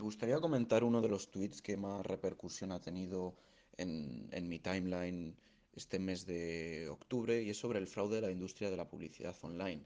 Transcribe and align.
Me 0.00 0.04
gustaría 0.04 0.40
comentar 0.40 0.82
uno 0.82 1.02
de 1.02 1.10
los 1.10 1.30
tweets 1.30 1.60
que 1.60 1.76
más 1.76 2.06
repercusión 2.06 2.72
ha 2.72 2.80
tenido 2.80 3.36
en, 3.76 4.48
mi 4.48 4.58
timeline 4.58 5.36
este 5.74 5.98
mes 5.98 6.24
de 6.24 6.88
octubre 6.88 7.42
y 7.42 7.50
es 7.50 7.58
sobre 7.58 7.80
el 7.80 7.86
fraude 7.86 8.14
de 8.14 8.22
la 8.22 8.30
industria 8.30 8.70
de 8.70 8.78
la 8.78 8.88
publicidad 8.88 9.36
online 9.42 9.84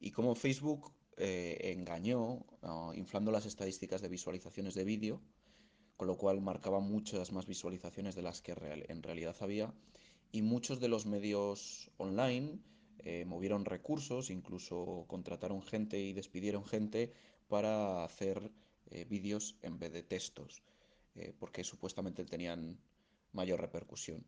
y 0.00 0.10
cómo 0.10 0.34
Facebook 0.34 0.92
eh, 1.16 1.72
engañó, 1.72 2.44
ah, 2.62 2.90
inflando 2.96 3.30
las 3.30 3.46
estadísticas 3.46 4.02
de 4.02 4.08
visualizaciones 4.08 4.74
de 4.74 4.82
vídeo, 4.82 5.20
con 5.96 6.08
lo 6.08 6.16
cual 6.18 6.40
marcaba 6.40 6.80
muchas 6.80 7.30
más 7.30 7.46
visualizaciones 7.46 8.16
de 8.16 8.22
las 8.22 8.42
que 8.42 8.56
en 8.88 9.04
realidad 9.04 9.36
había 9.38 9.72
y 10.32 10.42
muchos 10.42 10.80
de 10.80 10.88
los 10.88 11.06
medios 11.06 11.92
online 11.98 12.58
eh, 13.04 13.24
movieron 13.24 13.64
recursos, 13.64 14.30
incluso 14.30 15.04
contrataron 15.06 15.62
gente 15.62 16.00
y 16.00 16.12
despidieron 16.12 16.64
gente 16.64 17.12
para 17.46 18.02
hacer 18.02 18.50
eh, 18.90 19.04
vídeos 19.04 19.56
en 19.62 19.78
vez 19.78 19.92
de 19.92 20.02
textos, 20.02 20.62
eh, 21.14 21.32
porque 21.38 21.64
supuestamente 21.64 22.24
tenían 22.24 22.78
mayor 23.32 23.60
repercusión. 23.60 24.24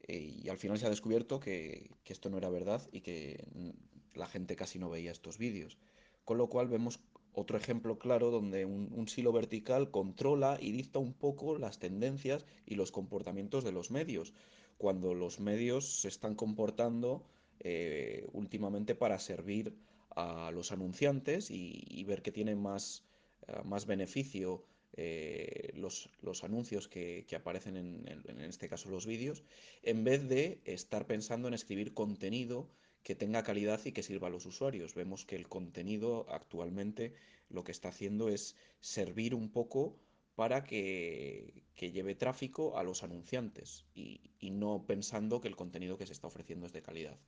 Eh, 0.00 0.40
y 0.42 0.48
al 0.48 0.58
final 0.58 0.78
se 0.78 0.86
ha 0.86 0.90
descubierto 0.90 1.40
que, 1.40 1.90
esto 2.06 2.30
no 2.30 2.38
era 2.38 2.48
verdad 2.48 2.88
y 2.92 3.00
que 3.00 3.44
mm, 3.54 4.18
la 4.18 4.26
gente 4.26 4.56
casi 4.56 4.78
no 4.78 4.90
veía 4.90 5.12
estos 5.12 5.38
vídeos. 5.38 5.78
Con 6.24 6.38
lo 6.38 6.48
cual 6.48 6.68
vemos 6.68 7.00
otro 7.32 7.56
ejemplo 7.56 7.98
claro 7.98 8.30
donde 8.30 8.64
un, 8.64 8.92
un 8.92 9.08
silo 9.08 9.32
vertical 9.32 9.90
controla 9.90 10.58
y 10.60 10.72
dicta 10.72 10.98
un 10.98 11.14
poco 11.14 11.58
las 11.58 11.78
tendencias 11.78 12.44
y 12.66 12.74
los 12.74 12.92
comportamientos 12.92 13.64
de 13.64 13.72
los 13.72 13.90
medios, 13.90 14.32
cuando 14.76 15.14
los 15.14 15.40
medios 15.40 16.00
se 16.00 16.08
están 16.08 16.34
comportando 16.34 17.24
eh, 17.60 18.26
últimamente 18.32 18.94
para 18.94 19.18
servir 19.18 19.74
a 20.14 20.50
los 20.52 20.70
anunciantes 20.70 21.50
y, 21.50 21.84
y 21.88 22.04
ver 22.04 22.22
que 22.22 22.32
tienen 22.32 22.60
más, 22.62 23.04
eh, 23.46 23.62
más 23.64 23.86
beneficio 23.86 24.64
eh, 24.94 25.70
los, 25.74 26.08
los 26.22 26.42
anuncios 26.44 26.88
que, 26.88 27.24
que 27.28 27.36
aparecen 27.36 27.76
en, 27.76 28.08
en- 28.08 28.40
este 28.40 28.68
caso 28.68 28.90
los 28.90 29.06
vídeos, 29.06 29.44
en 29.82 30.02
vez 30.04 30.28
de 30.28 30.60
estar 30.64 31.06
pensando 31.06 31.46
en 31.48 31.54
escribir 31.54 31.94
contenido 31.94 32.68
que 33.02 33.14
tenga 33.14 33.42
calidad 33.44 33.80
y 33.84 33.92
que 33.92 34.02
sirva 34.02 34.26
a 34.28 34.30
los 34.30 34.44
usuarios. 34.46 34.94
Vemos 34.94 35.24
que 35.24 35.36
el 35.36 35.48
contenido 35.48 36.26
actualmente 36.30 37.14
lo 37.48 37.64
que 37.64 37.72
está 37.72 37.88
haciendo 37.88 38.28
es 38.28 38.56
servir 38.80 39.34
un 39.34 39.50
poco 39.50 39.96
para 40.34 40.64
que, 40.64 41.64
que 41.74 41.90
lleve 41.90 42.14
tráfico 42.14 42.76
a 42.78 42.82
los 42.82 43.02
anunciantes 43.02 43.86
y, 43.94 44.20
y 44.38 44.50
no 44.50 44.84
pensando 44.86 45.40
que 45.40 45.48
el 45.48 45.56
contenido 45.56 45.96
que 45.96 46.06
se 46.06 46.12
está 46.12 46.26
ofreciendo 46.26 46.66
es 46.66 46.72
de 46.72 46.82
calidad. 46.82 47.18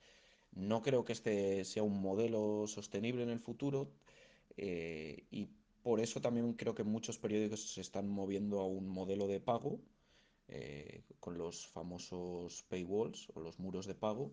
No 0.51 0.81
creo 0.81 1.03
que 1.05 1.13
este 1.13 1.63
sea 1.65 1.83
un 1.83 2.01
modelo 2.01 2.67
sostenible 2.67 3.23
en 3.23 3.29
el 3.29 3.39
futuro 3.39 3.89
eh, 4.57 5.23
y 5.31 5.49
por 5.91 5.99
eso 5.99 6.21
también 6.21 6.53
creo 6.53 6.73
que 6.73 6.85
muchos 6.85 7.17
periódicos 7.17 7.73
se 7.73 7.81
están 7.81 8.07
moviendo 8.07 8.61
a 8.61 8.65
un 8.65 8.87
modelo 8.87 9.27
de 9.27 9.41
pago 9.41 9.81
eh, 10.47 11.03
con 11.19 11.37
los 11.37 11.67
famosos 11.67 12.63
paywalls 12.69 13.27
o 13.35 13.41
los 13.41 13.59
muros 13.59 13.87
de 13.87 13.93
pago, 13.93 14.31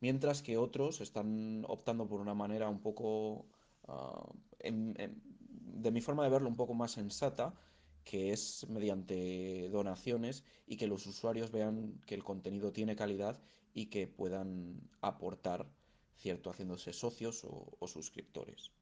mientras 0.00 0.42
que 0.42 0.58
otros 0.58 1.00
están 1.00 1.64
optando 1.68 2.08
por 2.08 2.20
una 2.20 2.34
manera 2.34 2.68
un 2.68 2.80
poco, 2.80 3.46
ah, 3.86 4.28
de 4.60 5.90
mi 5.92 6.00
forma 6.00 6.24
de 6.24 6.30
verlo, 6.30 6.48
un 6.48 6.56
poco 6.56 6.74
más 6.74 6.90
sensata, 6.90 7.54
que 8.02 8.32
es 8.32 8.66
mediante 8.68 9.68
donaciones 9.70 10.42
y 10.66 10.78
que 10.78 10.88
los 10.88 11.06
usuarios 11.06 11.52
vean 11.52 12.02
que 12.06 12.16
el 12.16 12.24
contenido 12.24 12.72
tiene 12.72 12.96
calidad 12.96 13.40
y 13.72 13.86
que 13.86 14.08
puedan 14.08 14.80
aportar, 15.00 15.70
cierto, 16.16 16.50
haciéndose 16.50 16.92
socios 16.92 17.46
o 17.48 17.86
suscriptores. 17.86 18.72